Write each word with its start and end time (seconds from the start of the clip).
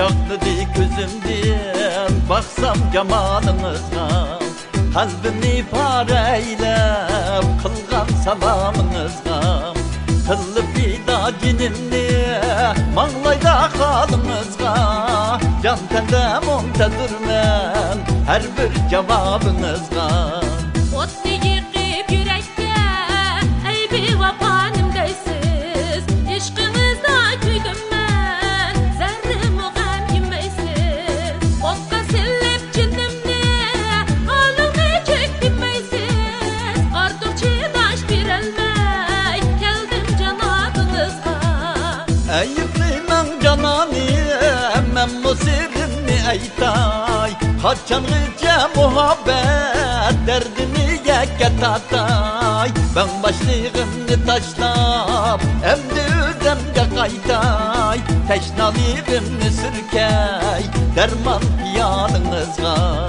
Çaktı 0.00 0.40
di 0.40 0.66
gözüm 0.74 1.20
gözümden 1.20 2.28
baksam 2.28 2.76
cemalınızga 2.92 4.38
Kalbimi 4.94 5.64
pare 5.70 6.36
eylep 6.36 7.44
kılgan 7.62 8.06
salamınızga 8.24 9.74
Kıllıp 10.26 10.76
vida 10.76 11.30
cinimni 11.42 12.08
manglayda 12.94 13.70
halımızga 13.78 14.74
Can 15.62 15.78
tendem 15.88 16.48
on 16.48 16.72
tedirmen 16.72 17.98
her 18.26 18.42
bir 18.42 18.90
cevabınızga 18.90 20.40
Ot 20.96 21.29
Eyüplemen 42.40 43.40
canani 43.42 44.06
Emmem 44.76 45.10
musirini 45.22 46.16
eytay 46.32 47.32
Kaçanlıca 47.62 48.70
muhabbet 48.76 50.26
Derdini 50.26 50.90
yeke 50.92 51.50
tatay. 51.60 52.70
Ben 52.96 53.22
başlığımı 53.22 54.26
taşlap 54.26 55.40
Emdi 55.64 56.00
üzemge 56.00 56.94
kaytay. 56.96 57.98
Teşnalığımı 58.28 59.50
sürkey 59.50 60.64
Derman 60.96 61.42
yanınızga 61.76 63.06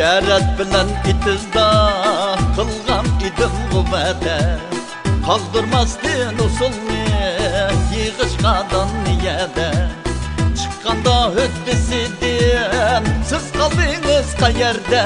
шәрәт 0.00 0.44
білән 0.56 0.90
итізда 1.10 1.64
қылғам 2.56 3.08
идім 3.28 3.56
ғубәді 3.72 4.36
қалдырмастен 5.26 6.40
ұсылны 6.40 7.18
иғышқадан 8.06 8.94
еді 9.12 9.68
шыққанда 10.62 11.18
өттісіден 11.44 13.12
сіз 13.28 13.52
қалдыңыз 13.58 14.32
қайерде 14.40 15.04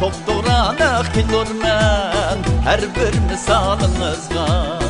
тоқтураны 0.00 0.90
қилурмен 1.12 1.68
ұрмен, 1.68 2.50
әрбір 2.78 3.24
мысалыңызға 3.28 4.87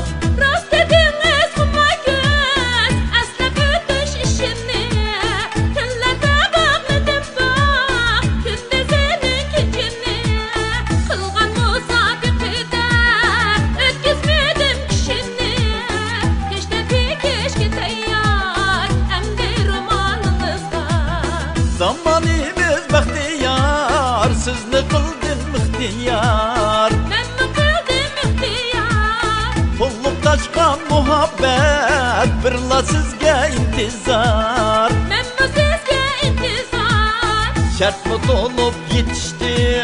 mıhtiyar 25.89 26.93
Ben 27.11 27.47
mi 27.47 27.53
kıldım 27.55 28.33
ihtiyar. 28.33 29.55
Pulluk 29.79 30.23
taşkan 30.23 30.79
muhabbet 30.91 32.45
Birla 32.45 32.83
sizge 32.83 33.51
intizar. 33.57 34.93
Ben 35.11 35.27
mi 35.27 35.53
sizge 35.55 36.29
intizar. 36.29 37.79
Şart 37.79 38.07
mı 38.07 38.19
dolup 38.29 38.75
yetişti 38.95 39.83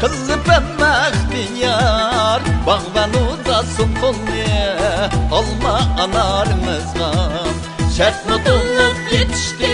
Kılıp 0.00 0.48
emme 0.48 0.94
ihtiyar 1.14 2.42
Bağban 2.66 3.10
uzasın 3.10 3.94
kolunu 4.00 4.24
Alma 5.32 5.80
anarımızga 6.02 7.30
Şart 7.96 8.28
mı 8.28 8.38
dolup 8.46 9.12
yetişti 9.12 9.73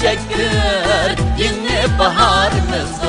Teşekkür 0.00 1.18
Yeni 1.38 1.98
baharımızga 1.98 2.99